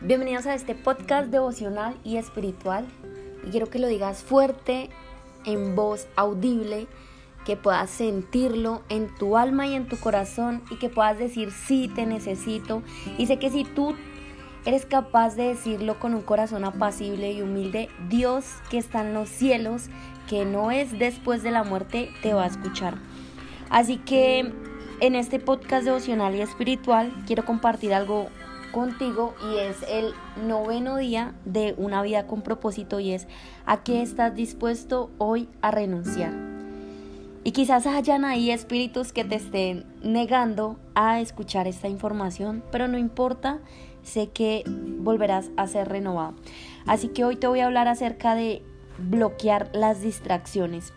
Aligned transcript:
Bienvenidos 0.00 0.46
a 0.46 0.54
este 0.54 0.74
podcast 0.74 1.30
devocional 1.30 1.96
y 2.02 2.16
espiritual. 2.16 2.88
Quiero 3.48 3.70
que 3.70 3.78
lo 3.78 3.86
digas 3.86 4.24
fuerte, 4.24 4.90
en 5.44 5.76
voz 5.76 6.08
audible, 6.16 6.88
que 7.46 7.56
puedas 7.56 7.90
sentirlo 7.90 8.82
en 8.88 9.14
tu 9.18 9.36
alma 9.36 9.68
y 9.68 9.74
en 9.74 9.86
tu 9.86 9.98
corazón 9.98 10.62
y 10.68 10.78
que 10.78 10.88
puedas 10.88 11.16
decir 11.16 11.52
sí 11.52 11.88
te 11.94 12.06
necesito. 12.06 12.82
Y 13.18 13.26
sé 13.26 13.38
que 13.38 13.50
si 13.50 13.62
tú 13.62 13.94
eres 14.68 14.84
capaz 14.84 15.34
de 15.34 15.44
decirlo 15.44 15.98
con 15.98 16.14
un 16.14 16.20
corazón 16.20 16.62
apacible 16.66 17.32
y 17.32 17.40
humilde, 17.40 17.88
Dios 18.10 18.44
que 18.68 18.76
está 18.76 19.00
en 19.00 19.14
los 19.14 19.30
cielos, 19.30 19.88
que 20.28 20.44
no 20.44 20.70
es 20.70 20.98
después 20.98 21.42
de 21.42 21.50
la 21.50 21.64
muerte, 21.64 22.10
te 22.20 22.34
va 22.34 22.44
a 22.44 22.48
escuchar. 22.48 22.98
Así 23.70 23.96
que 23.96 24.52
en 25.00 25.14
este 25.14 25.40
podcast 25.40 25.86
devocional 25.86 26.34
y 26.34 26.42
espiritual 26.42 27.10
quiero 27.26 27.46
compartir 27.46 27.94
algo 27.94 28.28
contigo 28.70 29.34
y 29.50 29.56
es 29.56 29.78
el 29.88 30.12
noveno 30.46 30.98
día 30.98 31.32
de 31.46 31.74
una 31.78 32.02
vida 32.02 32.26
con 32.26 32.42
propósito 32.42 33.00
y 33.00 33.12
es 33.12 33.26
a 33.64 33.82
qué 33.82 34.02
estás 34.02 34.34
dispuesto 34.34 35.08
hoy 35.16 35.48
a 35.62 35.70
renunciar. 35.70 36.34
Y 37.42 37.52
quizás 37.52 37.86
hayan 37.86 38.26
ahí 38.26 38.50
espíritus 38.50 39.14
que 39.14 39.24
te 39.24 39.36
estén 39.36 39.86
negando 40.02 40.76
a 40.94 41.20
escuchar 41.20 41.66
esta 41.66 41.88
información, 41.88 42.62
pero 42.70 42.88
no 42.88 42.98
importa, 42.98 43.60
sé 44.08 44.30
que 44.30 44.64
volverás 44.66 45.50
a 45.56 45.66
ser 45.66 45.88
renovado. 45.88 46.34
Así 46.86 47.08
que 47.08 47.24
hoy 47.24 47.36
te 47.36 47.46
voy 47.46 47.60
a 47.60 47.66
hablar 47.66 47.86
acerca 47.86 48.34
de 48.34 48.62
bloquear 48.98 49.70
las 49.72 50.02
distracciones. 50.02 50.92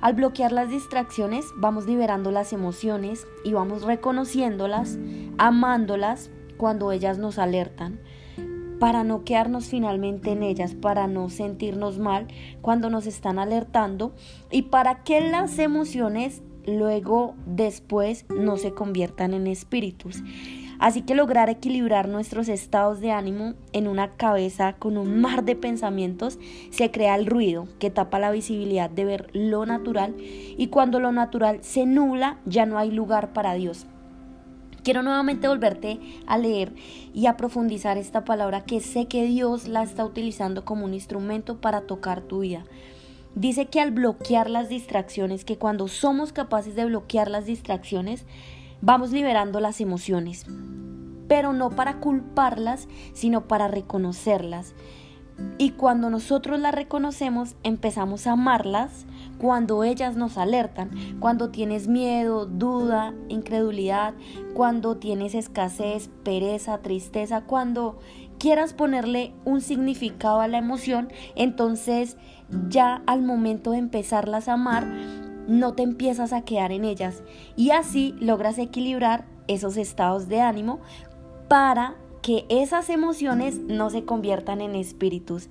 Al 0.00 0.14
bloquear 0.14 0.52
las 0.52 0.70
distracciones 0.70 1.44
vamos 1.56 1.86
liberando 1.86 2.30
las 2.30 2.54
emociones 2.54 3.26
y 3.44 3.52
vamos 3.52 3.82
reconociéndolas, 3.82 4.98
amándolas 5.36 6.30
cuando 6.56 6.90
ellas 6.92 7.18
nos 7.18 7.38
alertan, 7.38 8.00
para 8.78 9.04
no 9.04 9.24
quedarnos 9.24 9.66
finalmente 9.66 10.32
en 10.32 10.42
ellas, 10.42 10.74
para 10.74 11.06
no 11.06 11.28
sentirnos 11.28 11.98
mal 11.98 12.28
cuando 12.62 12.88
nos 12.88 13.06
están 13.06 13.38
alertando 13.38 14.14
y 14.50 14.62
para 14.62 15.02
que 15.02 15.20
las 15.20 15.58
emociones 15.58 16.42
luego 16.66 17.34
después 17.44 18.24
no 18.30 18.56
se 18.56 18.72
conviertan 18.72 19.34
en 19.34 19.46
espíritus. 19.46 20.22
Así 20.80 21.02
que 21.02 21.14
lograr 21.14 21.50
equilibrar 21.50 22.08
nuestros 22.08 22.48
estados 22.48 23.00
de 23.00 23.12
ánimo 23.12 23.52
en 23.74 23.86
una 23.86 24.16
cabeza 24.16 24.72
con 24.72 24.96
un 24.96 25.20
mar 25.20 25.44
de 25.44 25.54
pensamientos 25.54 26.38
se 26.70 26.90
crea 26.90 27.14
el 27.16 27.26
ruido 27.26 27.68
que 27.78 27.90
tapa 27.90 28.18
la 28.18 28.30
visibilidad 28.30 28.88
de 28.88 29.04
ver 29.04 29.30
lo 29.34 29.66
natural 29.66 30.16
y 30.18 30.68
cuando 30.68 30.98
lo 30.98 31.12
natural 31.12 31.58
se 31.60 31.84
nubla 31.84 32.38
ya 32.46 32.64
no 32.64 32.78
hay 32.78 32.90
lugar 32.90 33.34
para 33.34 33.52
Dios. 33.52 33.86
Quiero 34.82 35.02
nuevamente 35.02 35.48
volverte 35.48 36.00
a 36.26 36.38
leer 36.38 36.72
y 37.12 37.26
a 37.26 37.36
profundizar 37.36 37.98
esta 37.98 38.24
palabra 38.24 38.64
que 38.64 38.80
sé 38.80 39.04
que 39.04 39.24
Dios 39.24 39.68
la 39.68 39.82
está 39.82 40.06
utilizando 40.06 40.64
como 40.64 40.86
un 40.86 40.94
instrumento 40.94 41.60
para 41.60 41.82
tocar 41.82 42.22
tu 42.22 42.40
vida. 42.40 42.64
Dice 43.34 43.66
que 43.66 43.80
al 43.80 43.90
bloquear 43.90 44.48
las 44.48 44.70
distracciones, 44.70 45.44
que 45.44 45.58
cuando 45.58 45.88
somos 45.88 46.32
capaces 46.32 46.74
de 46.74 46.86
bloquear 46.86 47.30
las 47.30 47.44
distracciones, 47.44 48.24
vamos 48.82 49.12
liberando 49.12 49.60
las 49.60 49.80
emociones, 49.80 50.46
pero 51.28 51.52
no 51.52 51.70
para 51.70 52.00
culparlas, 52.00 52.88
sino 53.12 53.46
para 53.46 53.68
reconocerlas. 53.68 54.74
Y 55.58 55.70
cuando 55.70 56.10
nosotros 56.10 56.60
las 56.60 56.74
reconocemos, 56.74 57.54
empezamos 57.62 58.26
a 58.26 58.32
amarlas 58.32 59.06
cuando 59.38 59.84
ellas 59.84 60.16
nos 60.16 60.36
alertan, 60.36 60.90
cuando 61.18 61.50
tienes 61.50 61.88
miedo, 61.88 62.46
duda, 62.46 63.14
incredulidad, 63.28 64.14
cuando 64.54 64.96
tienes 64.96 65.34
escasez, 65.34 66.10
pereza, 66.24 66.78
tristeza, 66.78 67.42
cuando 67.42 67.98
quieras 68.38 68.72
ponerle 68.72 69.32
un 69.44 69.60
significado 69.60 70.40
a 70.40 70.48
la 70.48 70.58
emoción, 70.58 71.08
entonces 71.36 72.16
ya 72.68 73.02
al 73.06 73.22
momento 73.22 73.70
de 73.72 73.78
empezarlas 73.78 74.48
a 74.48 74.54
amar, 74.54 74.86
no 75.50 75.72
te 75.72 75.82
empiezas 75.82 76.32
a 76.32 76.42
quedar 76.42 76.70
en 76.70 76.84
ellas 76.84 77.24
y 77.56 77.72
así 77.72 78.14
logras 78.20 78.56
equilibrar 78.56 79.26
esos 79.48 79.76
estados 79.76 80.28
de 80.28 80.40
ánimo 80.40 80.78
para 81.48 81.96
que 82.22 82.46
esas 82.48 82.88
emociones 82.88 83.58
no 83.58 83.90
se 83.90 84.04
conviertan 84.04 84.60
en 84.60 84.76
espíritus. 84.76 85.48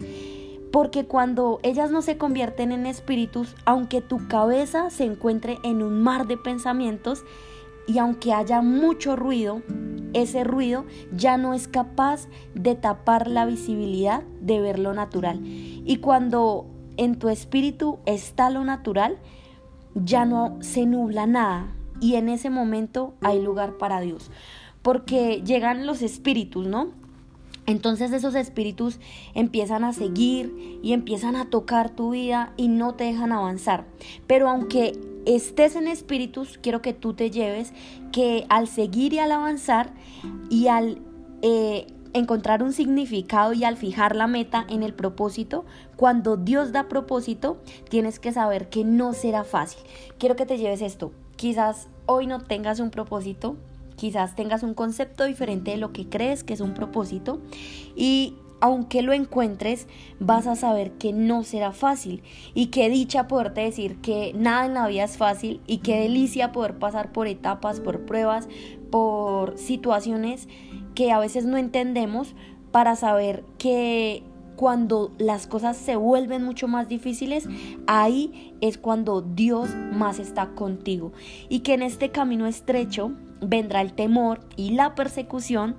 Porque 0.72 1.06
cuando 1.06 1.60
ellas 1.64 1.92
no 1.92 2.02
se 2.02 2.18
convierten 2.18 2.72
en 2.72 2.86
espíritus, 2.86 3.56
aunque 3.66 4.02
tu 4.02 4.28
cabeza 4.30 4.90
se 4.90 5.04
encuentre 5.04 5.58
en 5.64 5.84
un 5.84 6.02
mar 6.02 6.28
de 6.28 6.38
pensamientos 6.38 7.26
y 7.86 7.98
aunque 7.98 8.32
haya 8.32 8.62
mucho 8.62 9.18
ruido, 9.18 9.62
ese 10.14 10.46
ruido 10.46 10.86
ya 11.12 11.38
no 11.38 11.54
es 11.54 11.68
capaz 11.68 12.30
de 12.54 12.76
tapar 12.76 13.28
la 13.28 13.46
visibilidad 13.46 14.24
de 14.40 14.62
ver 14.62 14.80
lo 14.80 14.94
natural. 14.94 15.42
Y 15.44 15.98
cuando 15.98 16.68
en 16.96 17.20
tu 17.20 17.28
espíritu 17.28 18.00
está 18.06 18.50
lo 18.50 18.64
natural, 18.64 19.18
ya 19.96 20.26
no 20.26 20.58
se 20.62 20.86
nubla 20.86 21.28
nada 21.28 21.74
y 22.00 22.16
en 22.16 22.30
ese 22.30 22.50
momento 22.50 23.14
hay 23.22 23.42
lugar 23.42 23.78
para 23.78 24.00
Dios. 24.02 24.32
Porque 24.82 25.42
llegan 25.44 25.86
los 25.86 26.02
espíritus, 26.02 26.68
¿no? 26.68 26.92
Entonces 27.66 28.12
esos 28.14 28.34
espíritus 28.34 29.00
empiezan 29.36 29.84
a 29.84 29.94
seguir 29.94 30.80
y 30.82 30.94
empiezan 30.94 31.36
a 31.36 31.50
tocar 31.50 31.92
tu 31.92 32.12
vida 32.12 32.54
y 32.58 32.68
no 32.68 32.96
te 32.96 33.04
dejan 33.04 33.32
avanzar. 33.32 33.86
Pero 34.26 34.50
aunque 34.50 35.00
estés 35.26 35.76
en 35.76 35.88
espíritus, 35.88 36.58
quiero 36.58 36.82
que 36.82 36.94
tú 36.94 37.14
te 37.14 37.30
lleves 37.30 37.74
que 38.12 38.46
al 38.50 38.68
seguir 38.68 39.14
y 39.14 39.20
al 39.20 39.32
avanzar 39.32 39.94
y 40.50 40.68
al 40.68 41.02
eh, 41.44 41.86
encontrar 42.14 42.64
un 42.64 42.74
significado 42.74 43.54
y 43.54 43.64
al 43.64 43.78
fijar 43.78 44.16
la 44.16 44.28
meta 44.28 44.66
en 44.70 44.84
el 44.84 44.94
propósito, 44.94 45.66
cuando 45.96 46.38
Dios 46.38 46.72
da 46.72 46.88
propósito, 46.88 47.58
tienes 47.90 48.20
que 48.20 48.32
saber 48.32 48.70
que 48.70 48.84
no 48.84 49.14
será 49.14 49.44
fácil. 49.44 49.82
Quiero 50.18 50.36
que 50.36 50.46
te 50.46 50.58
lleves 50.58 50.82
esto. 50.82 51.12
Quizás 51.36 51.88
hoy 52.06 52.28
no 52.28 52.40
tengas 52.40 52.80
un 52.80 52.90
propósito, 52.90 53.58
quizás 53.96 54.36
tengas 54.36 54.64
un 54.64 54.74
concepto 54.74 55.26
diferente 55.26 55.72
de 55.72 55.78
lo 55.78 55.92
que 55.94 56.08
crees 56.08 56.44
que 56.44 56.54
es 56.54 56.62
un 56.62 56.74
propósito 56.74 57.40
y 57.96 58.36
aunque 58.62 59.02
lo 59.02 59.14
encuentres, 59.14 59.88
vas 60.20 60.48
a 60.48 60.56
saber 60.56 60.92
que 60.94 61.14
no 61.14 61.44
será 61.44 61.72
fácil 61.72 62.24
y 62.54 62.68
qué 62.68 62.90
dicha 62.90 63.28
poderte 63.28 63.62
decir 63.62 63.98
que 64.02 64.34
nada 64.36 64.66
en 64.66 64.74
la 64.74 64.88
vida 64.88 65.06
es 65.06 65.18
fácil 65.18 65.62
y 65.66 65.78
qué 65.78 66.02
delicia 66.02 66.52
poder 66.52 66.78
pasar 66.78 67.12
por 67.12 67.28
etapas, 67.28 67.80
por 67.80 68.06
pruebas, 68.06 68.50
por 68.92 69.58
situaciones 69.58 70.48
que 71.00 71.14
a 71.14 71.20
veces 71.20 71.46
no 71.46 71.56
entendemos 71.56 72.36
para 72.74 72.98
saber 72.98 73.46
que 73.58 74.22
cuando 74.58 75.14
las 75.18 75.48
cosas 75.48 75.78
se 75.78 75.96
vuelven 75.96 76.44
mucho 76.44 76.68
más 76.68 76.90
difíciles, 76.90 77.48
ahí 77.88 78.54
es 78.60 78.78
cuando 78.78 79.22
Dios 79.22 79.70
más 79.94 80.20
está 80.20 80.50
contigo. 80.56 81.14
Y 81.48 81.62
que 81.62 81.74
en 81.74 81.84
este 81.84 82.10
camino 82.12 82.48
estrecho 82.48 83.14
vendrá 83.40 83.80
el 83.80 83.94
temor 83.94 84.42
y 84.58 84.72
la 84.72 84.94
persecución. 84.94 85.78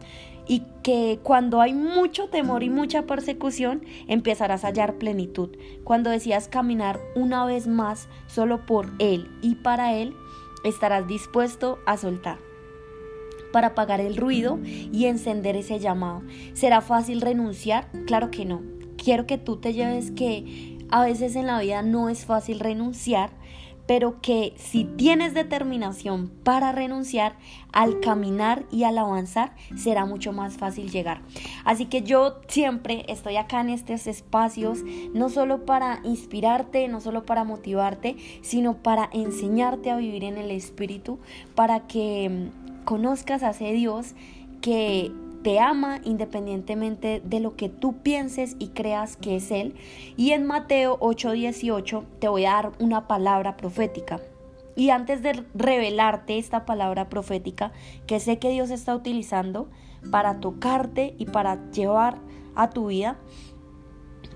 Y 0.48 0.62
que 0.82 1.20
cuando 1.22 1.60
hay 1.60 1.74
mucho 1.74 2.30
temor 2.30 2.62
y 2.62 2.70
mucha 2.70 3.02
persecución, 3.02 3.84
empezarás 4.08 4.64
a 4.64 4.68
hallar 4.68 4.94
plenitud. 4.94 5.50
Cuando 5.84 6.08
decías 6.08 6.48
caminar 6.48 6.98
una 7.14 7.44
vez 7.44 7.66
más 7.66 8.08
solo 8.26 8.64
por 8.64 8.90
Él 8.98 9.30
y 9.42 9.56
para 9.56 9.92
Él, 9.92 10.14
estarás 10.64 11.06
dispuesto 11.06 11.78
a 11.84 11.98
soltar 11.98 12.49
para 13.52 13.68
apagar 13.68 14.00
el 14.00 14.16
ruido 14.16 14.58
y 14.64 15.06
encender 15.06 15.56
ese 15.56 15.78
llamado. 15.78 16.22
¿Será 16.52 16.80
fácil 16.80 17.20
renunciar? 17.20 17.88
Claro 18.06 18.30
que 18.30 18.44
no. 18.44 18.62
Quiero 18.96 19.26
que 19.26 19.38
tú 19.38 19.56
te 19.56 19.72
lleves 19.72 20.10
que 20.10 20.78
a 20.90 21.04
veces 21.04 21.36
en 21.36 21.46
la 21.46 21.60
vida 21.60 21.82
no 21.82 22.08
es 22.08 22.26
fácil 22.26 22.60
renunciar, 22.60 23.30
pero 23.90 24.20
que 24.20 24.54
si 24.56 24.84
tienes 24.84 25.34
determinación 25.34 26.28
para 26.44 26.70
renunciar, 26.70 27.34
al 27.72 28.00
caminar 28.00 28.64
y 28.70 28.84
al 28.84 28.98
avanzar 28.98 29.54
será 29.76 30.04
mucho 30.06 30.32
más 30.32 30.58
fácil 30.58 30.90
llegar. 30.90 31.22
Así 31.64 31.86
que 31.86 32.02
yo 32.02 32.40
siempre 32.46 33.04
estoy 33.08 33.36
acá 33.36 33.60
en 33.60 33.70
estos 33.70 34.06
espacios, 34.06 34.80
no 35.12 35.28
solo 35.28 35.64
para 35.64 36.00
inspirarte, 36.04 36.86
no 36.86 37.00
solo 37.00 37.24
para 37.24 37.42
motivarte, 37.42 38.16
sino 38.42 38.74
para 38.74 39.10
enseñarte 39.12 39.90
a 39.90 39.96
vivir 39.96 40.22
en 40.22 40.38
el 40.38 40.52
Espíritu, 40.52 41.18
para 41.54 41.88
que 41.88 42.50
conozcas 42.90 43.44
a 43.44 43.50
ese 43.50 43.72
Dios 43.72 44.16
que 44.60 45.12
te 45.44 45.60
ama 45.60 46.00
independientemente 46.02 47.22
de 47.24 47.38
lo 47.38 47.54
que 47.54 47.68
tú 47.68 47.98
pienses 48.02 48.56
y 48.58 48.70
creas 48.70 49.16
que 49.16 49.36
es 49.36 49.52
Él. 49.52 49.76
Y 50.16 50.32
en 50.32 50.44
Mateo 50.44 50.98
8:18 50.98 52.02
te 52.18 52.26
voy 52.26 52.46
a 52.46 52.54
dar 52.54 52.72
una 52.80 53.06
palabra 53.06 53.56
profética. 53.56 54.18
Y 54.74 54.90
antes 54.90 55.22
de 55.22 55.44
revelarte 55.54 56.36
esta 56.36 56.66
palabra 56.66 57.08
profética 57.08 57.70
que 58.08 58.18
sé 58.18 58.40
que 58.40 58.50
Dios 58.50 58.70
está 58.70 58.96
utilizando 58.96 59.68
para 60.10 60.40
tocarte 60.40 61.14
y 61.16 61.26
para 61.26 61.70
llevar 61.70 62.18
a 62.56 62.70
tu 62.70 62.88
vida, 62.88 63.20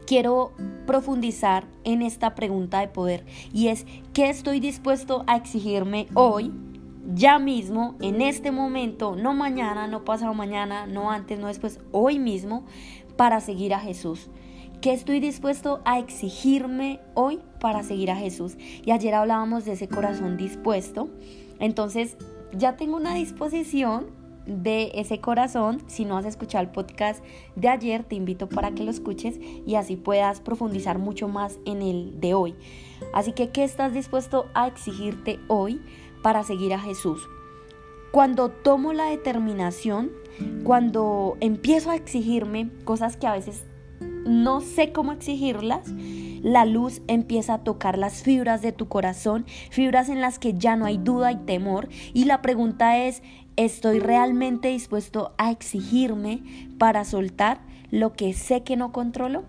quiero 0.06 0.52
profundizar 0.86 1.66
en 1.82 2.02
esta 2.02 2.36
pregunta 2.36 2.78
de 2.78 2.86
poder 2.86 3.26
y 3.52 3.66
es, 3.66 3.84
¿qué 4.12 4.28
estoy 4.30 4.60
dispuesto 4.60 5.24
a 5.26 5.34
exigirme 5.34 6.06
hoy 6.14 6.52
ya 7.12 7.38
mismo, 7.38 7.96
en 8.00 8.22
este 8.22 8.50
momento, 8.50 9.16
no 9.16 9.34
mañana, 9.34 9.86
no 9.86 10.04
pasado 10.04 10.32
mañana, 10.34 10.86
no 10.86 11.10
antes, 11.10 11.38
no 11.38 11.48
después, 11.48 11.80
hoy 11.92 12.18
mismo, 12.18 12.64
para 13.16 13.40
seguir 13.40 13.74
a 13.74 13.78
Jesús. 13.78 14.30
¿Qué 14.80 14.92
estoy 14.92 15.20
dispuesto 15.20 15.80
a 15.84 15.98
exigirme 15.98 17.00
hoy 17.14 17.40
para 17.60 17.82
seguir 17.82 18.10
a 18.10 18.16
Jesús? 18.16 18.56
Y 18.84 18.90
ayer 18.90 19.14
hablábamos 19.14 19.64
de 19.64 19.72
ese 19.72 19.88
corazón 19.88 20.36
dispuesto. 20.36 21.08
Entonces, 21.58 22.16
ya 22.52 22.76
tengo 22.76 22.96
una 22.96 23.14
disposición 23.14 24.06
de 24.46 24.92
ese 24.94 25.20
corazón. 25.20 25.82
Si 25.86 26.04
no 26.04 26.18
has 26.18 26.26
escuchado 26.26 26.62
el 26.64 26.70
podcast 26.70 27.24
de 27.56 27.68
ayer, 27.68 28.04
te 28.04 28.14
invito 28.14 28.48
para 28.48 28.72
que 28.72 28.84
lo 28.84 28.90
escuches 28.90 29.38
y 29.66 29.74
así 29.76 29.96
puedas 29.96 30.40
profundizar 30.40 30.98
mucho 30.98 31.28
más 31.28 31.58
en 31.64 31.80
el 31.80 32.20
de 32.20 32.34
hoy. 32.34 32.54
Así 33.12 33.32
que, 33.32 33.50
¿qué 33.50 33.64
estás 33.64 33.94
dispuesto 33.94 34.46
a 34.54 34.66
exigirte 34.66 35.40
hoy 35.48 35.80
para 36.24 36.42
seguir 36.42 36.72
a 36.72 36.78
Jesús? 36.78 37.28
Cuando 38.10 38.48
tomo 38.48 38.94
la 38.94 39.10
determinación, 39.10 40.10
cuando 40.62 41.36
empiezo 41.40 41.90
a 41.90 41.96
exigirme 41.96 42.70
cosas 42.84 43.18
que 43.18 43.26
a 43.26 43.34
veces 43.34 43.66
no 44.00 44.62
sé 44.62 44.90
cómo 44.90 45.12
exigirlas, 45.12 45.92
la 46.42 46.64
luz 46.64 47.02
empieza 47.08 47.54
a 47.54 47.58
tocar 47.62 47.98
las 47.98 48.22
fibras 48.22 48.62
de 48.62 48.72
tu 48.72 48.88
corazón, 48.88 49.44
fibras 49.70 50.08
en 50.08 50.22
las 50.22 50.38
que 50.38 50.54
ya 50.54 50.76
no 50.76 50.86
hay 50.86 50.96
duda 50.96 51.30
y 51.30 51.36
temor. 51.36 51.90
Y 52.14 52.24
la 52.24 52.40
pregunta 52.40 53.04
es, 53.04 53.22
¿estoy 53.56 53.98
realmente 53.98 54.68
dispuesto 54.68 55.34
a 55.36 55.50
exigirme 55.50 56.42
para 56.78 57.04
soltar 57.04 57.60
lo 57.90 58.14
que 58.14 58.32
sé 58.32 58.62
que 58.62 58.78
no 58.78 58.92
controlo? 58.92 59.44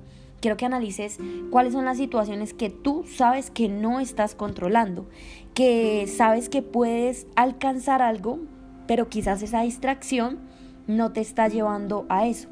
Quiero 0.46 0.58
que 0.58 0.66
analices 0.68 1.18
cuáles 1.50 1.74
son 1.74 1.86
las 1.86 1.98
situaciones 1.98 2.54
que 2.54 2.70
tú 2.70 3.04
sabes 3.08 3.50
que 3.50 3.68
no 3.68 4.00
estás 4.00 4.36
controlando, 4.36 5.10
que 5.56 6.06
sabes 6.06 6.50
que 6.50 6.62
puedes 6.62 7.26
alcanzar 7.36 8.04
algo, 8.04 8.38
pero 8.86 9.10
quizás 9.10 9.42
esa 9.42 9.62
distracción 9.62 10.38
no 10.86 11.12
te 11.14 11.22
está 11.22 11.48
llevando 11.48 12.06
a 12.10 12.28
eso. 12.28 12.48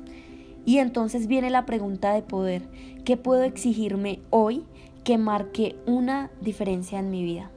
Y 0.65 0.79
entonces 0.79 1.27
viene 1.27 1.51
la 1.51 1.67
pregunta 1.67 2.15
de 2.15 2.23
poder, 2.23 2.63
¿qué 3.05 3.15
puedo 3.15 3.43
exigirme 3.43 4.21
hoy 4.31 4.63
que 5.03 5.19
marque 5.19 5.75
una 5.85 6.31
diferencia 6.41 6.97
en 6.97 7.11
mi 7.11 7.21
vida? 7.23 7.51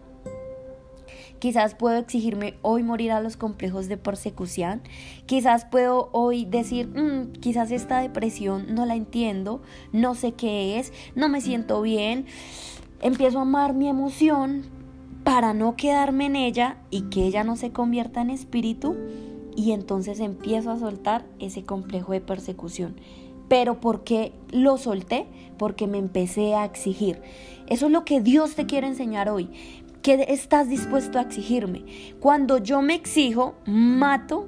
Quizás 1.38 1.74
puedo 1.74 1.98
exigirme 1.98 2.54
hoy 2.62 2.82
morir 2.82 3.12
a 3.12 3.20
los 3.20 3.36
complejos 3.36 3.88
de 3.88 3.96
persecución. 3.96 4.82
Quizás 5.26 5.64
puedo 5.64 6.08
hoy 6.12 6.44
decir, 6.44 6.88
mm, 6.88 7.32
quizás 7.40 7.70
esta 7.70 8.00
depresión 8.00 8.74
no 8.74 8.86
la 8.86 8.94
entiendo, 8.94 9.62
no 9.92 10.14
sé 10.14 10.32
qué 10.32 10.78
es, 10.78 10.92
no 11.14 11.28
me 11.28 11.40
siento 11.40 11.82
bien. 11.82 12.26
Empiezo 13.00 13.38
a 13.38 13.42
amar 13.42 13.74
mi 13.74 13.88
emoción 13.88 14.64
para 15.24 15.54
no 15.54 15.76
quedarme 15.76 16.26
en 16.26 16.36
ella 16.36 16.78
y 16.90 17.02
que 17.10 17.26
ella 17.26 17.44
no 17.44 17.56
se 17.56 17.72
convierta 17.72 18.22
en 18.22 18.30
espíritu 18.30 18.96
y 19.56 19.72
entonces 19.72 20.20
empiezo 20.20 20.70
a 20.70 20.78
soltar 20.78 21.26
ese 21.40 21.64
complejo 21.64 22.12
de 22.12 22.20
persecución. 22.20 22.96
Pero 23.48 23.80
¿por 23.80 24.04
qué 24.04 24.32
lo 24.50 24.76
solté? 24.76 25.26
Porque 25.58 25.86
me 25.86 25.98
empecé 25.98 26.54
a 26.54 26.64
exigir. 26.64 27.20
Eso 27.68 27.86
es 27.86 27.92
lo 27.92 28.04
que 28.04 28.20
Dios 28.20 28.54
te 28.54 28.66
quiere 28.66 28.86
enseñar 28.86 29.28
hoy. 29.28 29.50
¿Qué 30.06 30.24
estás 30.28 30.68
dispuesto 30.68 31.18
a 31.18 31.22
exigirme? 31.22 31.84
Cuando 32.20 32.58
yo 32.58 32.80
me 32.80 32.94
exijo, 32.94 33.56
mato 33.66 34.46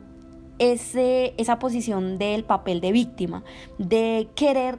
ese, 0.60 1.34
esa 1.36 1.58
posición 1.58 2.16
del 2.16 2.44
papel 2.44 2.80
de 2.80 2.92
víctima, 2.92 3.42
de 3.76 4.28
querer 4.36 4.78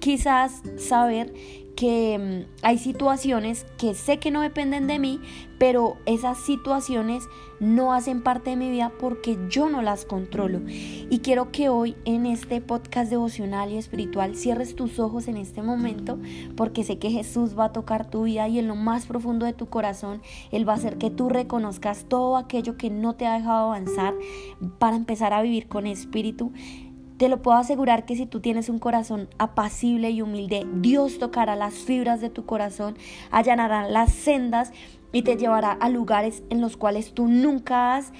quizás 0.00 0.62
saber 0.78 1.32
que 1.76 2.46
mm, 2.46 2.64
hay 2.64 2.78
situaciones 2.78 3.66
que 3.78 3.94
sé 3.94 4.18
que 4.18 4.30
no 4.30 4.40
dependen 4.40 4.86
de 4.86 4.98
mí, 4.98 5.20
pero 5.58 5.96
esas 6.06 6.38
situaciones 6.38 7.24
no 7.60 7.92
hacen 7.92 8.22
parte 8.22 8.50
de 8.50 8.56
mi 8.56 8.70
vida 8.70 8.92
porque 8.98 9.38
yo 9.48 9.68
no 9.68 9.82
las 9.82 10.04
controlo. 10.04 10.60
Y 10.66 11.20
quiero 11.20 11.50
que 11.50 11.68
hoy 11.68 11.96
en 12.04 12.26
este 12.26 12.60
podcast 12.60 13.10
devocional 13.10 13.72
y 13.72 13.78
espiritual 13.78 14.36
cierres 14.36 14.74
tus 14.74 14.98
ojos 14.98 15.28
en 15.28 15.36
este 15.36 15.62
momento 15.62 16.18
porque 16.56 16.84
sé 16.84 16.98
que 16.98 17.10
Jesús 17.10 17.58
va 17.58 17.66
a 17.66 17.72
tocar 17.72 18.10
tu 18.10 18.24
vida 18.24 18.48
y 18.48 18.58
en 18.58 18.68
lo 18.68 18.76
más 18.76 19.06
profundo 19.06 19.46
de 19.46 19.52
tu 19.52 19.66
corazón 19.66 20.20
Él 20.50 20.68
va 20.68 20.74
a 20.74 20.76
hacer 20.76 20.98
que 20.98 21.10
tú 21.10 21.28
reconozcas 21.28 22.06
todo 22.08 22.36
aquello 22.36 22.76
que 22.76 22.90
no 22.90 23.14
te 23.14 23.26
ha 23.26 23.34
dejado 23.34 23.66
avanzar 23.66 24.14
para 24.78 24.96
empezar 24.96 25.32
a 25.32 25.42
vivir 25.42 25.68
con 25.68 25.86
espíritu 25.86 26.52
te 27.16 27.28
lo 27.28 27.42
puedo 27.42 27.56
asegurar 27.56 28.06
que 28.06 28.16
si 28.16 28.26
tú 28.26 28.40
tienes 28.40 28.68
un 28.68 28.78
corazón 28.78 29.28
apacible 29.38 30.10
y 30.10 30.22
humilde, 30.22 30.66
Dios 30.76 31.18
tocará 31.18 31.56
las 31.56 31.74
fibras 31.74 32.20
de 32.20 32.30
tu 32.30 32.44
corazón, 32.44 32.96
allanará 33.30 33.88
las 33.88 34.12
sendas 34.12 34.72
y 35.12 35.22
te 35.22 35.36
llevará 35.36 35.72
a 35.72 35.88
lugares 35.88 36.42
en 36.50 36.60
los 36.60 36.76
cuales 36.76 37.14
tú 37.14 37.28
nunca 37.28 37.94
has 37.94 38.12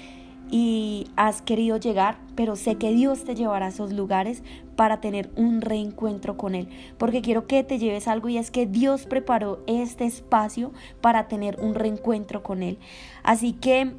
y 0.51 1.07
has 1.15 1.41
querido 1.41 1.77
llegar, 1.77 2.19
pero 2.35 2.55
sé 2.55 2.75
que 2.75 2.93
Dios 2.93 3.23
te 3.23 3.35
llevará 3.35 3.65
a 3.65 3.69
esos 3.69 3.91
lugares 3.91 4.43
para 4.75 5.01
tener 5.01 5.31
un 5.35 5.61
reencuentro 5.61 6.37
con 6.37 6.55
Él. 6.55 6.69
Porque 6.97 7.21
quiero 7.21 7.47
que 7.47 7.63
te 7.63 7.79
lleves 7.79 8.07
algo 8.07 8.29
y 8.29 8.37
es 8.37 8.51
que 8.51 8.65
Dios 8.65 9.05
preparó 9.05 9.63
este 9.67 10.05
espacio 10.05 10.71
para 11.01 11.27
tener 11.27 11.59
un 11.59 11.73
reencuentro 11.73 12.43
con 12.43 12.61
Él. 12.61 12.77
Así 13.23 13.53
que 13.53 13.95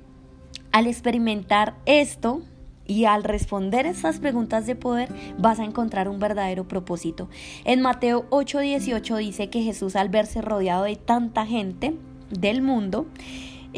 al 0.73 0.87
experimentar 0.87 1.75
esto, 1.85 2.43
y 2.87 3.05
al 3.05 3.25
responder 3.25 3.87
esas 3.87 4.21
preguntas 4.21 4.67
de 4.67 4.75
poder 4.75 5.09
vas 5.39 5.59
a 5.61 5.65
encontrar 5.65 6.09
un 6.09 6.19
verdadero 6.19 6.67
propósito. 6.69 7.29
En 7.65 7.81
Mateo 7.81 8.27
8:18 8.31 9.17
dice 9.17 9.51
que 9.51 9.63
Jesús 9.63 9.97
al 9.97 10.09
verse 10.09 10.43
rodeado 10.43 10.85
de 10.85 10.97
tanta 10.97 11.47
gente 11.47 11.95
del 12.31 12.63
mundo, 12.63 13.07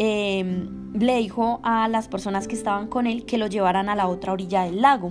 Em, 0.00 0.92
le 0.94 1.16
dijo 1.16 1.58
a 1.64 1.88
las 1.88 2.06
personas 2.06 2.46
que 2.46 2.54
estaban 2.54 2.86
con 2.86 3.08
él 3.08 3.24
que 3.24 3.36
lo 3.36 3.48
llevaran 3.48 3.88
a 3.88 3.96
la 3.96 4.06
otra 4.06 4.32
orilla 4.32 4.62
del 4.62 4.80
lago. 4.80 5.10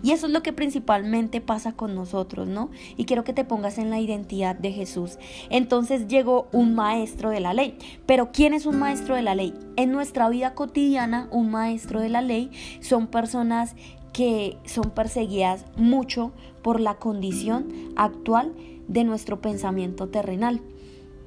Y 0.00 0.12
eso 0.12 0.26
es 0.28 0.32
lo 0.32 0.44
que 0.44 0.52
principalmente 0.52 1.40
pasa 1.40 1.72
con 1.72 1.96
nosotros, 1.96 2.46
¿no? 2.46 2.70
Y 2.96 3.04
quiero 3.04 3.24
que 3.24 3.32
te 3.32 3.44
pongas 3.44 3.78
en 3.78 3.90
la 3.90 3.98
identidad 3.98 4.54
de 4.54 4.70
Jesús. 4.70 5.18
Entonces 5.50 6.06
llegó 6.06 6.46
un 6.52 6.76
maestro 6.76 7.30
de 7.30 7.40
la 7.40 7.52
ley. 7.52 7.76
Pero 8.06 8.30
¿quién 8.30 8.54
es 8.54 8.64
un 8.64 8.78
maestro 8.78 9.16
de 9.16 9.22
la 9.22 9.34
ley? 9.34 9.54
En 9.74 9.90
nuestra 9.90 10.28
vida 10.28 10.54
cotidiana, 10.54 11.26
un 11.32 11.50
maestro 11.50 12.00
de 12.00 12.08
la 12.08 12.22
ley 12.22 12.52
son 12.80 13.08
personas 13.08 13.74
que 14.12 14.56
son 14.66 14.90
perseguidas 14.90 15.64
mucho 15.76 16.30
por 16.62 16.78
la 16.78 16.94
condición 16.94 17.72
actual 17.96 18.54
de 18.86 19.02
nuestro 19.02 19.40
pensamiento 19.40 20.06
terrenal 20.08 20.60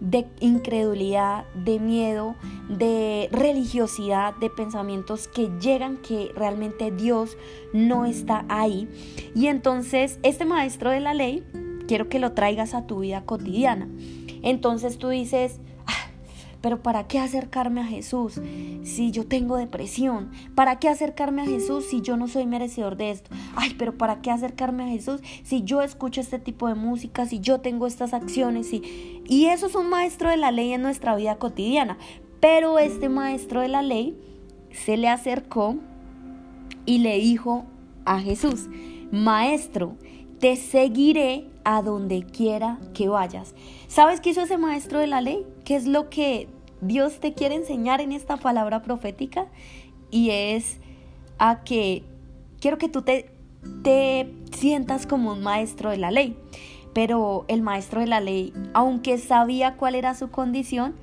de 0.02 0.26
incredulidad, 0.40 1.46
de 1.54 1.80
miedo, 1.80 2.36
de 2.68 3.30
religiosidad, 3.32 4.36
de 4.36 4.50
pensamientos 4.50 5.28
que 5.28 5.50
llegan 5.62 5.98
que 5.98 6.32
realmente 6.36 6.92
Dios 6.92 7.38
no 7.72 8.06
está 8.06 8.44
ahí. 8.50 8.90
Y 9.36 9.48
entonces 9.48 10.20
este 10.24 10.44
maestro 10.44 10.90
de 10.90 11.00
la 11.00 11.14
ley, 11.14 11.44
quiero 11.88 12.10
que 12.10 12.20
lo 12.20 12.34
traigas 12.34 12.74
a 12.74 12.88
tu 12.88 13.00
vida 13.00 13.24
cotidiana. 13.26 13.88
Entonces 14.42 14.98
tú 14.98 15.10
dices, 15.10 15.60
pero 16.62 16.82
¿para 16.82 17.08
qué 17.08 17.20
acercarme 17.20 17.82
a 17.82 17.86
Jesús 17.86 18.40
si 18.84 19.12
yo 19.12 19.26
tengo 19.26 19.58
depresión? 19.58 20.32
¿Para 20.56 20.80
qué 20.80 20.90
acercarme 20.90 21.42
a 21.42 21.46
Jesús 21.46 21.86
si 21.86 22.02
yo 22.02 22.18
no 22.18 22.28
soy 22.28 22.46
merecedor 22.46 22.98
de 22.98 23.12
esto? 23.12 23.32
Ay, 23.56 23.76
pero 23.78 23.98
¿para 23.98 24.22
qué 24.22 24.32
acercarme 24.32 24.84
a 24.84 24.88
Jesús 24.88 25.22
si 25.44 25.64
yo 25.64 25.82
escucho 25.82 26.22
este 26.22 26.40
tipo 26.40 26.68
de 26.68 26.76
música, 26.76 27.26
si 27.26 27.40
yo 27.40 27.62
tengo 27.62 27.88
estas 27.88 28.14
acciones? 28.14 28.72
Y, 28.74 29.22
y 29.28 29.46
eso 29.48 29.66
es 29.66 29.76
un 29.76 29.90
maestro 29.90 30.30
de 30.30 30.38
la 30.38 30.52
ley 30.52 30.74
en 30.74 30.84
nuestra 30.84 31.16
vida 31.16 31.38
cotidiana. 31.38 31.98
Pero 32.40 32.80
este 32.80 33.10
maestro 33.10 33.62
de 33.62 33.68
la 33.68 33.82
ley 33.82 34.18
se 34.72 34.98
le 34.98 35.10
acercó 35.10 35.76
y 36.86 37.00
le 37.00 37.18
dijo 37.18 37.66
a 38.06 38.20
Jesús, 38.20 38.68
Maestro, 39.12 39.96
te 40.40 40.56
seguiré 40.56 41.48
a 41.64 41.82
donde 41.82 42.24
quiera 42.24 42.80
que 42.94 43.08
vayas. 43.08 43.54
¿Sabes 43.88 44.22
qué 44.22 44.32
hizo 44.32 44.42
ese 44.42 44.58
maestro 44.58 45.00
de 45.00 45.08
la 45.08 45.22
ley? 45.22 45.46
¿Qué 45.72 45.78
es 45.78 45.88
lo 45.88 46.10
que 46.10 46.50
Dios 46.82 47.22
te 47.22 47.34
quiere 47.34 47.56
enseñar 47.56 48.02
en 48.02 48.12
esta 48.12 48.36
palabra 48.36 48.82
profética? 48.82 49.48
Y 50.10 50.32
es 50.32 50.82
a 51.40 51.64
que 51.64 52.04
quiero 52.60 52.78
que 52.78 52.90
tú 52.90 53.04
te, 53.04 53.32
te 53.82 54.36
sientas 54.52 55.08
como 55.08 55.32
un 55.32 55.42
maestro 55.42 55.90
de 55.90 55.96
la 55.96 56.12
ley. 56.12 56.36
Pero 56.92 57.46
el 57.48 57.62
maestro 57.62 58.02
de 58.02 58.08
la 58.08 58.20
ley, 58.20 58.52
aunque 58.74 59.18
sabía 59.18 59.78
cuál 59.78 59.96
era 59.96 60.14
su 60.14 60.30
condición, 60.30 60.94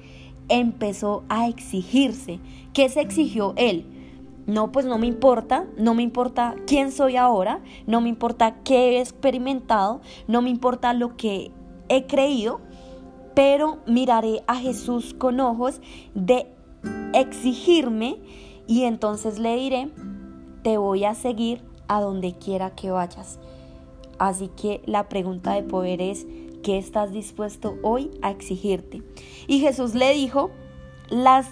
empezó 0.50 1.24
a 1.30 1.48
exigirse. 1.48 2.38
¿Qué 2.74 2.90
se 2.90 3.00
exigió 3.00 3.54
él? 3.56 3.86
No, 4.46 4.70
pues 4.70 4.84
no 4.84 4.98
me 4.98 5.06
importa, 5.06 5.64
no 5.78 5.94
me 5.94 6.02
importa 6.02 6.56
quién 6.66 6.92
soy 6.92 7.16
ahora, 7.16 7.62
no 7.86 8.02
me 8.02 8.10
importa 8.10 8.56
qué 8.64 8.98
he 8.98 9.00
experimentado, 9.00 10.02
no 10.26 10.42
me 10.42 10.50
importa 10.50 10.92
lo 10.92 11.16
que 11.16 11.52
he 11.88 12.06
creído, 12.06 12.60
pero 13.38 13.78
miraré 13.86 14.42
a 14.48 14.56
Jesús 14.56 15.14
con 15.16 15.38
ojos 15.38 15.80
de 16.12 16.48
exigirme 17.14 18.18
y 18.66 18.82
entonces 18.82 19.38
le 19.38 19.54
diré, 19.54 19.90
te 20.64 20.76
voy 20.76 21.04
a 21.04 21.14
seguir 21.14 21.62
a 21.86 22.00
donde 22.00 22.36
quiera 22.36 22.74
que 22.74 22.90
vayas. 22.90 23.38
Así 24.18 24.48
que 24.60 24.82
la 24.86 25.08
pregunta 25.08 25.52
de 25.52 25.62
poder 25.62 26.02
es, 26.02 26.26
¿qué 26.64 26.78
estás 26.78 27.12
dispuesto 27.12 27.76
hoy 27.84 28.10
a 28.22 28.32
exigirte? 28.32 29.04
Y 29.46 29.60
Jesús 29.60 29.94
le 29.94 30.12
dijo 30.14 30.50
las 31.08 31.46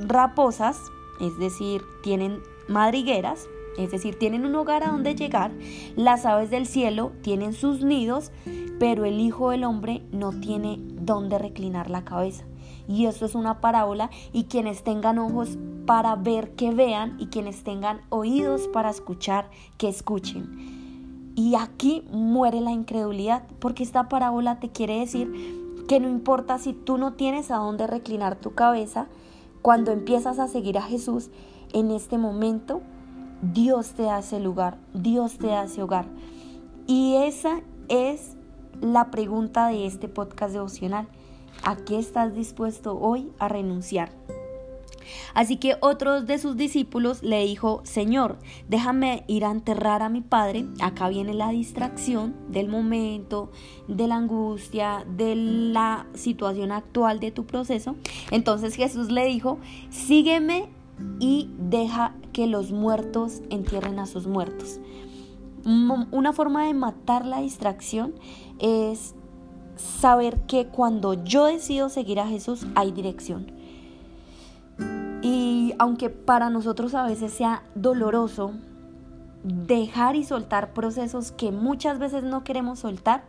raposas, 0.00 0.76
es 1.20 1.38
decir, 1.38 1.82
tienen 2.02 2.40
madrigueras, 2.66 3.46
es 3.78 3.90
decir, 3.90 4.18
tienen 4.18 4.44
un 4.44 4.54
hogar 4.54 4.82
a 4.82 4.90
donde 4.90 5.14
llegar, 5.14 5.52
las 5.96 6.26
aves 6.26 6.50
del 6.50 6.66
cielo 6.66 7.12
tienen 7.22 7.52
sus 7.52 7.82
nidos, 7.82 8.32
pero 8.78 9.04
el 9.04 9.20
Hijo 9.20 9.50
del 9.50 9.64
Hombre 9.64 10.02
no 10.12 10.32
tiene 10.32 10.78
donde 11.00 11.38
reclinar 11.38 11.90
la 11.90 12.04
cabeza. 12.04 12.44
Y 12.88 13.06
esto 13.06 13.24
es 13.24 13.34
una 13.34 13.60
parábola 13.60 14.10
y 14.32 14.44
quienes 14.44 14.82
tengan 14.82 15.18
ojos 15.18 15.58
para 15.86 16.16
ver 16.16 16.52
que 16.56 16.72
vean 16.72 17.16
y 17.20 17.26
quienes 17.26 17.62
tengan 17.62 18.00
oídos 18.08 18.68
para 18.68 18.90
escuchar 18.90 19.50
que 19.78 19.88
escuchen. 19.88 21.32
Y 21.36 21.54
aquí 21.54 22.04
muere 22.10 22.60
la 22.60 22.72
incredulidad 22.72 23.44
porque 23.60 23.82
esta 23.82 24.08
parábola 24.08 24.58
te 24.58 24.70
quiere 24.70 24.98
decir 24.98 25.30
que 25.88 26.00
no 26.00 26.08
importa 26.08 26.58
si 26.58 26.72
tú 26.72 26.98
no 26.98 27.14
tienes 27.14 27.50
a 27.50 27.56
dónde 27.56 27.86
reclinar 27.86 28.36
tu 28.36 28.54
cabeza, 28.54 29.06
cuando 29.62 29.92
empiezas 29.92 30.38
a 30.38 30.48
seguir 30.48 30.78
a 30.78 30.82
Jesús, 30.82 31.30
en 31.72 31.90
este 31.90 32.18
momento 32.18 32.80
Dios 33.42 33.92
te 33.92 34.10
hace 34.10 34.40
lugar, 34.40 34.78
Dios 34.92 35.38
te 35.38 35.54
hace 35.54 35.82
hogar. 35.82 36.06
Y 36.86 37.16
esa 37.16 37.60
es 37.88 38.36
la 38.80 39.10
pregunta 39.10 39.68
de 39.68 39.86
este 39.86 40.08
podcast 40.08 40.52
devocional. 40.52 41.08
¿A 41.64 41.76
qué 41.76 41.98
estás 41.98 42.34
dispuesto 42.34 42.98
hoy 42.98 43.30
a 43.38 43.48
renunciar? 43.48 44.10
Así 45.34 45.56
que 45.56 45.76
otro 45.80 46.22
de 46.22 46.38
sus 46.38 46.56
discípulos 46.56 47.22
le 47.22 47.44
dijo, 47.44 47.80
Señor, 47.84 48.38
déjame 48.68 49.24
ir 49.26 49.44
a 49.44 49.50
enterrar 49.50 50.02
a 50.02 50.08
mi 50.08 50.20
padre. 50.20 50.66
Acá 50.80 51.08
viene 51.08 51.34
la 51.34 51.50
distracción 51.50 52.34
del 52.48 52.68
momento, 52.68 53.50
de 53.88 54.06
la 54.06 54.16
angustia, 54.16 55.04
de 55.16 55.34
la 55.36 56.06
situación 56.14 56.72
actual 56.72 57.20
de 57.20 57.30
tu 57.30 57.46
proceso. 57.46 57.96
Entonces 58.30 58.74
Jesús 58.74 59.10
le 59.10 59.24
dijo, 59.26 59.58
sígueme 59.90 60.68
y 61.18 61.50
deja 61.58 62.14
que 62.32 62.46
los 62.46 62.72
muertos 62.72 63.42
entierren 63.50 63.98
a 63.98 64.06
sus 64.06 64.26
muertos. 64.26 64.80
Una 65.64 66.32
forma 66.32 66.66
de 66.66 66.74
matar 66.74 67.26
la 67.26 67.40
distracción 67.40 68.14
es 68.58 69.14
saber 69.76 70.40
que 70.46 70.66
cuando 70.66 71.22
yo 71.24 71.46
decido 71.46 71.88
seguir 71.88 72.20
a 72.20 72.26
Jesús 72.26 72.66
hay 72.74 72.92
dirección. 72.92 73.52
Y 75.22 75.74
aunque 75.78 76.08
para 76.08 76.48
nosotros 76.48 76.94
a 76.94 77.04
veces 77.04 77.32
sea 77.32 77.62
doloroso 77.74 78.52
dejar 79.42 80.16
y 80.16 80.24
soltar 80.24 80.72
procesos 80.72 81.32
que 81.32 81.52
muchas 81.52 81.98
veces 81.98 82.24
no 82.24 82.44
queremos 82.44 82.80
soltar, 82.80 83.24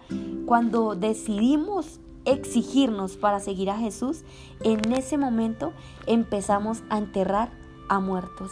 cuando 0.46 0.96
decidimos 0.96 2.00
exigirnos 2.26 3.18
para 3.18 3.40
seguir 3.40 3.70
a 3.70 3.78
Jesús, 3.78 4.24
en 4.64 4.92
ese 4.94 5.18
momento 5.18 5.74
empezamos 6.08 6.84
a 6.90 6.98
enterrar 6.98 7.52
a 7.90 8.00
muertos. 8.00 8.52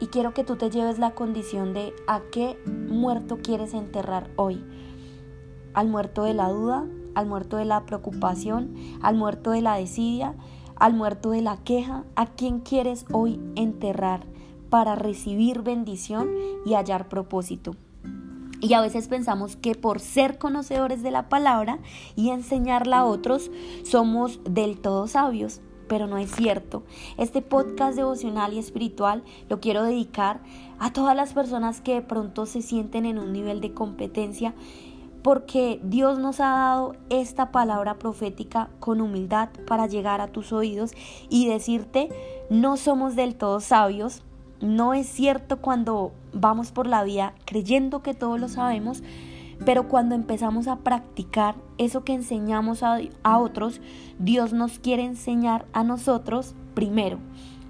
Y 0.00 0.06
quiero 0.06 0.32
que 0.32 0.44
tú 0.44 0.56
te 0.56 0.70
lleves 0.70 0.98
la 0.98 1.12
condición 1.12 1.74
de 1.74 1.92
a 2.06 2.20
qué 2.32 2.58
muerto 2.66 3.38
quieres 3.42 3.74
enterrar 3.74 4.30
hoy. 4.36 4.64
Al 5.74 5.88
muerto 5.88 6.24
de 6.24 6.34
la 6.34 6.48
duda, 6.48 6.86
al 7.14 7.26
muerto 7.26 7.56
de 7.56 7.64
la 7.64 7.84
preocupación, 7.84 8.74
al 9.02 9.16
muerto 9.16 9.50
de 9.50 9.62
la 9.62 9.76
desidia, 9.76 10.34
al 10.76 10.94
muerto 10.94 11.30
de 11.30 11.42
la 11.42 11.56
queja, 11.56 12.04
a 12.14 12.26
quién 12.26 12.60
quieres 12.60 13.04
hoy 13.12 13.40
enterrar 13.56 14.26
para 14.70 14.94
recibir 14.94 15.62
bendición 15.62 16.30
y 16.64 16.74
hallar 16.74 17.08
propósito. 17.08 17.74
Y 18.60 18.74
a 18.74 18.80
veces 18.80 19.08
pensamos 19.08 19.56
que 19.56 19.74
por 19.74 20.00
ser 20.00 20.38
conocedores 20.38 21.02
de 21.02 21.10
la 21.10 21.28
palabra 21.28 21.78
y 22.16 22.30
enseñarla 22.30 22.98
a 22.98 23.04
otros, 23.04 23.50
somos 23.84 24.40
del 24.44 24.80
todo 24.80 25.06
sabios, 25.06 25.60
pero 25.88 26.06
no 26.06 26.18
es 26.18 26.30
cierto. 26.30 26.82
Este 27.16 27.42
podcast 27.42 27.96
devocional 27.96 28.52
y 28.52 28.58
espiritual 28.58 29.22
lo 29.48 29.60
quiero 29.60 29.82
dedicar 29.82 30.40
a 30.78 30.92
todas 30.92 31.16
las 31.16 31.32
personas 31.32 31.80
que 31.80 31.94
de 31.94 32.02
pronto 32.02 32.46
se 32.46 32.62
sienten 32.62 33.06
en 33.06 33.18
un 33.18 33.32
nivel 33.32 33.60
de 33.60 33.72
competencia 33.72 34.54
porque 35.22 35.80
Dios 35.82 36.18
nos 36.18 36.40
ha 36.40 36.48
dado 36.48 36.96
esta 37.10 37.50
palabra 37.50 37.98
profética 37.98 38.70
con 38.80 39.00
humildad 39.00 39.48
para 39.66 39.86
llegar 39.86 40.20
a 40.20 40.28
tus 40.28 40.52
oídos 40.52 40.92
y 41.28 41.48
decirte, 41.48 42.08
no 42.50 42.76
somos 42.76 43.16
del 43.16 43.34
todo 43.34 43.60
sabios, 43.60 44.22
no 44.60 44.94
es 44.94 45.06
cierto 45.06 45.58
cuando 45.58 46.12
vamos 46.32 46.72
por 46.72 46.86
la 46.86 47.04
vida 47.04 47.34
creyendo 47.44 48.02
que 48.02 48.14
todo 48.14 48.38
lo 48.38 48.48
sabemos, 48.48 49.02
pero 49.64 49.88
cuando 49.88 50.14
empezamos 50.14 50.68
a 50.68 50.76
practicar 50.76 51.56
eso 51.78 52.04
que 52.04 52.14
enseñamos 52.14 52.82
a, 52.82 52.98
a 53.22 53.38
otros, 53.38 53.80
Dios 54.18 54.52
nos 54.52 54.78
quiere 54.78 55.04
enseñar 55.04 55.66
a 55.72 55.84
nosotros 55.84 56.54
primero. 56.74 57.18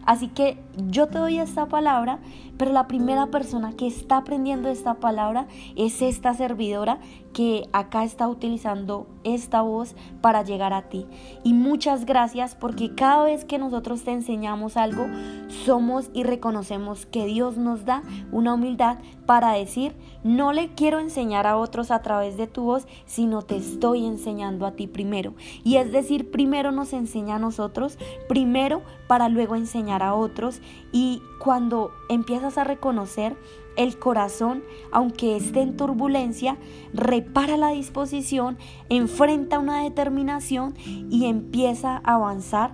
Así 0.05 0.29
que 0.29 0.59
yo 0.87 1.09
te 1.09 1.19
doy 1.19 1.39
esta 1.39 1.67
palabra, 1.67 2.21
pero 2.57 2.73
la 2.73 2.87
primera 2.87 3.27
persona 3.27 3.73
que 3.73 3.87
está 3.87 4.19
aprendiendo 4.19 4.69
esta 4.69 4.95
palabra 4.95 5.47
es 5.77 6.03
esta 6.03 6.35
servidora 6.35 7.01
que 7.33 7.69
acá 7.73 8.05
está 8.05 8.29
utilizando 8.29 9.07
esta 9.23 9.63
voz 9.63 9.95
para 10.21 10.43
llegar 10.43 10.73
a 10.73 10.89
ti. 10.89 11.07
Y 11.45 11.53
muchas 11.53 12.05
gracias 12.05 12.55
porque 12.55 12.95
cada 12.95 13.25
vez 13.25 13.45
que 13.45 13.59
nosotros 13.59 14.03
te 14.03 14.13
enseñamos 14.13 14.77
algo, 14.77 15.07
somos 15.65 16.11
y 16.15 16.25
reconocemos 16.25 17.07
que 17.07 17.27
Dios 17.27 17.57
nos 17.57 17.85
da 17.85 18.03
una 18.33 18.55
humildad 18.55 18.99
para 19.27 19.53
decir, 19.53 19.95
no 20.25 20.53
le 20.53 20.75
quiero 20.75 21.01
enseñar 21.01 21.47
a 21.47 21.59
otros 21.59 21.91
a 21.91 22.03
través 22.03 22.37
de 22.37 22.47
tu 22.47 22.63
voz, 22.63 22.87
sino 23.07 23.43
te 23.43 23.57
estoy 23.57 24.07
enseñando 24.07 24.67
a 24.67 24.73
ti 24.73 24.87
primero. 24.87 25.35
Y 25.65 25.77
es 25.77 25.93
decir, 25.93 26.31
primero 26.31 26.73
nos 26.73 26.93
enseña 26.93 27.37
a 27.37 27.39
nosotros, 27.39 27.99
primero 28.29 28.83
para 29.07 29.29
luego 29.29 29.55
enseñar 29.57 30.03
a 30.03 30.15
otros. 30.15 30.61
Y 30.93 31.23
cuando 31.39 31.93
empiezas 32.09 32.59
a 32.59 32.65
reconocer 32.65 33.37
el 33.77 33.99
corazón, 33.99 34.65
aunque 34.91 35.37
esté 35.37 35.61
en 35.61 35.77
turbulencia, 35.77 36.57
repara 36.93 37.57
la 37.57 37.69
disposición, 37.69 38.59
enfrenta 38.89 39.59
una 39.59 39.83
determinación 39.83 40.75
y 40.87 41.27
empieza 41.27 42.01
a 42.05 42.15
avanzar 42.15 42.73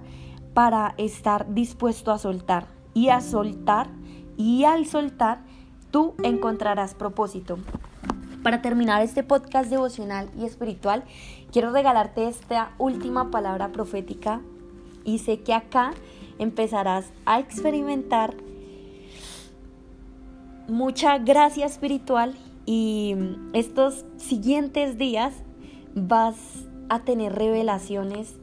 para 0.54 0.94
estar 0.96 1.52
dispuesto 1.52 2.12
a 2.12 2.18
soltar. 2.18 2.68
Y 2.94 3.08
a 3.08 3.20
soltar, 3.20 3.90
y 4.36 4.64
al 4.64 4.86
soltar, 4.86 5.44
tú 5.90 6.14
encontrarás 6.22 6.94
propósito. 6.94 7.58
Para 8.44 8.62
terminar 8.62 9.02
este 9.02 9.22
podcast 9.22 9.68
devocional 9.68 10.28
y 10.38 10.44
espiritual, 10.44 11.04
quiero 11.50 11.72
regalarte 11.72 12.28
esta 12.28 12.70
última 12.78 13.30
palabra 13.30 13.72
profética 13.72 14.40
y 15.04 15.18
sé 15.18 15.40
que 15.40 15.54
acá 15.54 15.92
empezarás 16.38 17.12
a 17.26 17.38
experimentar 17.38 18.34
mucha 20.68 21.18
gracia 21.18 21.66
espiritual 21.66 22.34
y 22.66 23.14
estos 23.52 24.04
siguientes 24.16 24.96
días 24.96 25.34
vas 25.94 26.36
a 26.88 27.00
tener 27.00 27.34
revelaciones 27.34 28.34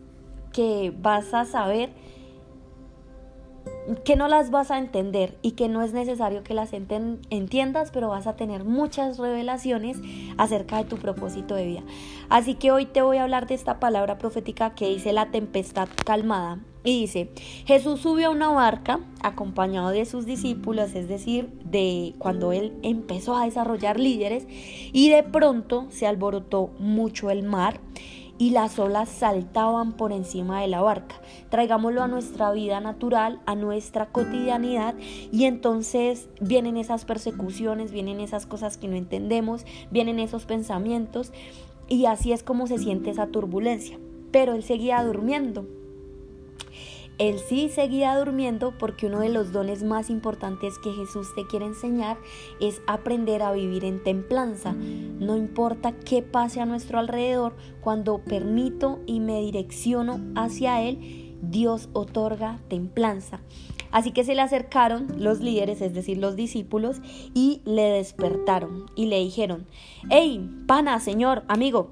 que 0.53 0.93
vas 1.01 1.33
a 1.33 1.45
saber 1.45 1.89
que 3.95 4.15
no 4.15 4.27
las 4.27 4.51
vas 4.51 4.71
a 4.71 4.77
entender 4.77 5.37
y 5.41 5.51
que 5.51 5.67
no 5.67 5.81
es 5.81 5.93
necesario 5.93 6.43
que 6.43 6.53
las 6.53 6.71
entiendas, 6.73 7.91
pero 7.91 8.09
vas 8.09 8.27
a 8.27 8.35
tener 8.35 8.63
muchas 8.63 9.17
revelaciones 9.17 9.97
acerca 10.37 10.77
de 10.77 10.85
tu 10.85 10.97
propósito 10.97 11.55
de 11.55 11.65
vida. 11.65 11.83
Así 12.29 12.55
que 12.55 12.71
hoy 12.71 12.85
te 12.85 13.01
voy 13.01 13.17
a 13.17 13.23
hablar 13.23 13.47
de 13.47 13.55
esta 13.55 13.79
palabra 13.79 14.17
profética 14.17 14.75
que 14.75 14.89
dice 14.89 15.13
la 15.13 15.31
tempestad 15.31 15.89
calmada. 16.05 16.59
Y 16.83 17.01
dice, 17.01 17.29
Jesús 17.65 17.99
subió 17.99 18.29
a 18.29 18.31
una 18.31 18.49
barca 18.49 19.01
acompañado 19.21 19.89
de 19.89 20.05
sus 20.05 20.25
discípulos, 20.25 20.95
es 20.95 21.07
decir, 21.07 21.51
de 21.63 22.15
cuando 22.17 22.53
él 22.53 22.73
empezó 22.81 23.35
a 23.35 23.45
desarrollar 23.45 23.99
líderes, 23.99 24.47
y 24.49 25.09
de 25.09 25.21
pronto 25.21 25.85
se 25.89 26.07
alborotó 26.07 26.71
mucho 26.79 27.29
el 27.29 27.43
mar 27.43 27.79
y 28.41 28.49
las 28.49 28.79
olas 28.79 29.07
saltaban 29.07 29.93
por 29.93 30.11
encima 30.11 30.61
de 30.61 30.67
la 30.67 30.81
barca. 30.81 31.13
Traigámoslo 31.49 32.01
a 32.01 32.07
nuestra 32.07 32.51
vida 32.51 32.79
natural, 32.79 33.39
a 33.45 33.53
nuestra 33.53 34.07
cotidianidad 34.07 34.95
y 35.31 35.45
entonces 35.45 36.27
vienen 36.39 36.75
esas 36.75 37.05
persecuciones, 37.05 37.91
vienen 37.91 38.19
esas 38.19 38.47
cosas 38.47 38.77
que 38.79 38.87
no 38.87 38.95
entendemos, 38.95 39.63
vienen 39.91 40.17
esos 40.17 40.45
pensamientos 40.45 41.31
y 41.87 42.07
así 42.07 42.31
es 42.31 42.41
como 42.41 42.65
se 42.65 42.79
siente 42.79 43.11
esa 43.11 43.27
turbulencia. 43.27 43.99
Pero 44.31 44.55
él 44.55 44.63
seguía 44.63 45.03
durmiendo 45.03 45.67
él 47.17 47.39
sí 47.39 47.69
seguía 47.69 48.17
durmiendo 48.17 48.77
porque 48.77 49.05
uno 49.05 49.19
de 49.19 49.29
los 49.29 49.51
dones 49.51 49.83
más 49.83 50.09
importantes 50.09 50.79
que 50.79 50.91
Jesús 50.91 51.27
te 51.35 51.45
quiere 51.45 51.65
enseñar 51.65 52.17
es 52.59 52.81
aprender 52.87 53.43
a 53.43 53.51
vivir 53.51 53.85
en 53.85 54.03
templanza. 54.03 54.73
No 54.73 55.37
importa 55.37 55.93
qué 55.93 56.23
pase 56.23 56.61
a 56.61 56.65
nuestro 56.65 56.97
alrededor, 56.97 57.55
cuando 57.81 58.19
permito 58.19 58.99
y 59.05 59.19
me 59.19 59.39
direcciono 59.41 60.19
hacia 60.35 60.81
Él, 60.81 61.37
Dios 61.41 61.89
otorga 61.93 62.59
templanza. 62.69 63.41
Así 63.91 64.11
que 64.11 64.23
se 64.23 64.35
le 64.35 64.41
acercaron 64.41 65.07
los 65.17 65.41
líderes, 65.41 65.81
es 65.81 65.93
decir, 65.93 66.17
los 66.17 66.35
discípulos, 66.35 67.01
y 67.33 67.61
le 67.65 67.83
despertaron 67.83 68.85
y 68.95 69.07
le 69.07 69.19
dijeron, 69.19 69.67
hey, 70.09 70.49
pana, 70.65 70.99
señor, 70.99 71.43
amigo, 71.49 71.89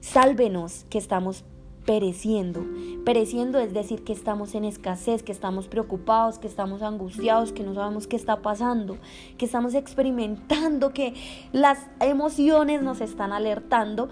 sálvenos 0.00 0.86
que 0.88 0.98
estamos 0.98 1.44
pereciendo. 1.84 2.64
Pereciendo 3.04 3.58
es 3.58 3.72
decir 3.72 4.04
que 4.04 4.12
estamos 4.12 4.54
en 4.54 4.64
escasez, 4.64 5.22
que 5.22 5.32
estamos 5.32 5.68
preocupados, 5.68 6.38
que 6.38 6.46
estamos 6.46 6.82
angustiados, 6.82 7.52
que 7.52 7.62
no 7.62 7.74
sabemos 7.74 8.06
qué 8.06 8.16
está 8.16 8.42
pasando, 8.42 8.98
que 9.38 9.46
estamos 9.46 9.74
experimentando, 9.74 10.92
que 10.92 11.14
las 11.52 11.86
emociones 12.00 12.82
nos 12.82 13.00
están 13.00 13.32
alertando 13.32 14.08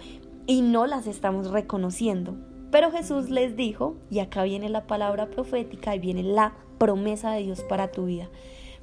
y 0.47 0.62
no 0.62 0.87
las 0.87 1.07
estamos 1.07 1.50
reconociendo. 1.50 2.35
Pero 2.71 2.91
Jesús 2.91 3.31
les 3.31 3.57
dijo, 3.57 3.97
y 4.11 4.21
acá 4.21 4.45
viene 4.45 4.69
la 4.69 4.87
palabra 4.87 5.31
profética 5.31 5.95
y 5.95 5.99
viene 5.99 6.23
la 6.23 6.55
promesa 6.79 7.33
de 7.33 7.43
Dios 7.43 7.62
para 7.62 7.91
tu 7.91 8.07
vida, 8.07 8.29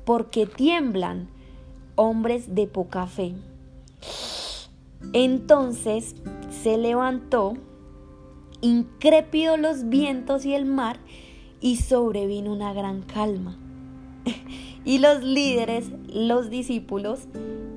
porque 0.06 0.46
tiemblan 0.46 1.30
hombres 1.96 2.54
de 2.54 2.68
poca 2.68 3.08
fe. 3.08 3.34
Entonces 5.14 6.16
se 6.50 6.78
levantó 6.78 7.54
incrépido 8.62 9.58
los 9.58 9.90
vientos 9.90 10.46
y 10.46 10.54
el 10.54 10.66
mar, 10.66 11.00
y 11.60 11.78
sobrevino 11.78 12.54
una 12.54 12.74
gran 12.74 13.02
calma. 13.02 13.58
y 14.86 15.00
los 15.00 15.24
líderes, 15.24 15.92
los 16.08 16.50
discípulos, 16.50 17.28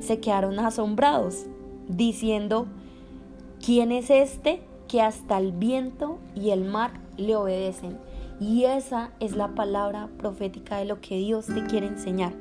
se 0.01 0.21
quedaron 0.21 0.59
asombrados, 0.59 1.47
diciendo, 1.89 2.67
¿quién 3.65 3.93
es 3.93 4.11
este 4.11 4.63
que 4.89 5.03
hasta 5.03 5.39
el 5.39 5.53
viento 5.53 6.19
y 6.35 6.51
el 6.51 6.65
mar 6.65 6.93
le 7.17 7.37
obedecen? 7.37 7.99
Y 8.41 8.65
esa 8.65 9.11
es 9.21 9.37
la 9.37 9.55
palabra 9.55 10.09
profética 10.17 10.79
de 10.79 10.87
lo 10.87 11.01
que 11.01 11.19
Dios 11.19 11.47
te 11.47 11.65
quiere 11.65 11.87
enseñar. 11.87 12.33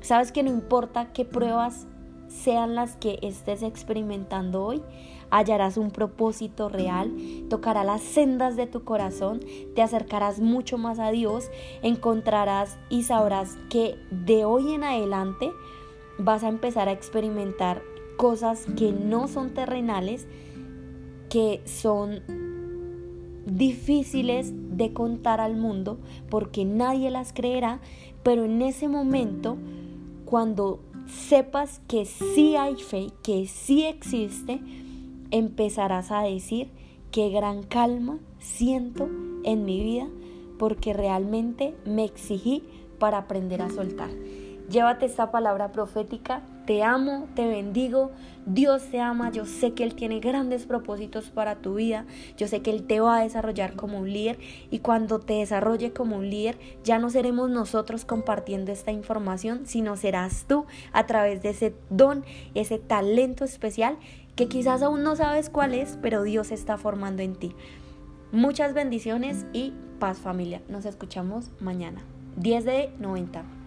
Sabes 0.00 0.30
que 0.30 0.42
no 0.42 0.50
importa 0.50 1.12
qué 1.12 1.24
pruebas 1.24 1.86
sean 2.28 2.76
las 2.76 2.96
que 2.96 3.18
estés 3.22 3.62
experimentando 3.62 4.64
hoy, 4.64 4.82
hallarás 5.30 5.76
un 5.76 5.90
propósito 5.90 6.68
real, 6.68 7.12
tocará 7.48 7.84
las 7.84 8.02
sendas 8.02 8.56
de 8.56 8.66
tu 8.66 8.84
corazón, 8.84 9.40
te 9.74 9.82
acercarás 9.82 10.40
mucho 10.40 10.78
más 10.78 10.98
a 10.98 11.10
Dios, 11.10 11.50
encontrarás 11.82 12.78
y 12.88 13.04
sabrás 13.04 13.56
que 13.68 13.96
de 14.10 14.44
hoy 14.44 14.72
en 14.72 14.84
adelante 14.84 15.50
vas 16.18 16.44
a 16.44 16.48
empezar 16.48 16.88
a 16.88 16.92
experimentar 16.92 17.82
cosas 18.16 18.66
que 18.76 18.92
no 18.92 19.28
son 19.28 19.54
terrenales, 19.54 20.26
que 21.28 21.62
son 21.64 22.20
difíciles 23.46 24.52
de 24.76 24.92
contar 24.92 25.40
al 25.40 25.56
mundo 25.56 25.98
porque 26.28 26.64
nadie 26.64 27.10
las 27.10 27.32
creerá, 27.32 27.80
pero 28.22 28.44
en 28.44 28.62
ese 28.62 28.88
momento, 28.88 29.56
cuando 30.24 30.80
sepas 31.06 31.80
que 31.88 32.04
sí 32.04 32.56
hay 32.56 32.76
fe, 32.76 33.08
que 33.22 33.46
sí 33.46 33.84
existe, 33.84 34.60
empezarás 35.30 36.10
a 36.10 36.22
decir 36.22 36.70
qué 37.10 37.30
gran 37.30 37.62
calma 37.62 38.18
siento 38.38 39.08
en 39.44 39.64
mi 39.64 39.82
vida 39.82 40.08
porque 40.58 40.92
realmente 40.92 41.74
me 41.84 42.04
exigí 42.04 42.62
para 42.98 43.18
aprender 43.18 43.62
a 43.62 43.70
soltar. 43.70 44.10
Llévate 44.70 45.06
esta 45.06 45.32
palabra 45.32 45.72
profética, 45.72 46.42
te 46.64 46.84
amo, 46.84 47.26
te 47.34 47.44
bendigo, 47.48 48.12
Dios 48.46 48.84
te 48.84 49.00
ama, 49.00 49.32
yo 49.32 49.44
sé 49.44 49.72
que 49.72 49.82
Él 49.82 49.96
tiene 49.96 50.20
grandes 50.20 50.64
propósitos 50.64 51.30
para 51.30 51.56
tu 51.56 51.74
vida, 51.74 52.06
yo 52.36 52.46
sé 52.46 52.62
que 52.62 52.70
Él 52.70 52.84
te 52.84 53.00
va 53.00 53.16
a 53.18 53.22
desarrollar 53.22 53.74
como 53.74 53.98
un 53.98 54.12
líder. 54.12 54.38
Y 54.70 54.78
cuando 54.78 55.18
te 55.18 55.32
desarrolle 55.34 55.92
como 55.92 56.18
un 56.18 56.30
líder 56.30 56.56
ya 56.84 57.00
no 57.00 57.10
seremos 57.10 57.50
nosotros 57.50 58.04
compartiendo 58.04 58.70
esta 58.70 58.92
información, 58.92 59.62
sino 59.64 59.96
serás 59.96 60.44
tú 60.46 60.66
a 60.92 61.04
través 61.06 61.42
de 61.42 61.48
ese 61.48 61.74
don, 61.88 62.24
ese 62.54 62.78
talento 62.78 63.44
especial 63.44 63.98
que 64.40 64.48
quizás 64.48 64.82
aún 64.82 65.02
no 65.02 65.16
sabes 65.16 65.50
cuál 65.50 65.74
es, 65.74 65.98
pero 66.00 66.22
Dios 66.22 66.50
está 66.50 66.78
formando 66.78 67.20
en 67.20 67.34
ti. 67.34 67.54
Muchas 68.32 68.72
bendiciones 68.72 69.44
y 69.52 69.74
paz 69.98 70.18
familia. 70.18 70.62
Nos 70.66 70.86
escuchamos 70.86 71.50
mañana. 71.60 72.00
10 72.36 72.64
de 72.64 72.94
90. 72.98 73.59